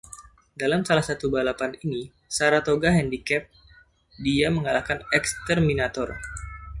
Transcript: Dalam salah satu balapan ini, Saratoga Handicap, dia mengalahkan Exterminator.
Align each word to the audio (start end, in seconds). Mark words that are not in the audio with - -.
Dalam 0.61 0.81
salah 0.89 1.05
satu 1.09 1.25
balapan 1.35 1.71
ini, 1.85 2.01
Saratoga 2.37 2.89
Handicap, 2.97 3.43
dia 4.25 4.47
mengalahkan 4.55 4.99
Exterminator. 5.17 6.09